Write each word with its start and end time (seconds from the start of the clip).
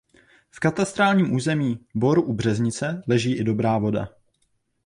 V 0.51 0.59
katastrálním 0.59 1.31
území 1.33 1.85
Bor 1.95 2.19
u 2.19 2.33
Březnice 2.33 3.01
leží 3.07 3.33
i 3.37 3.43
Dobrá 3.43 3.77
Voda. 3.77 4.07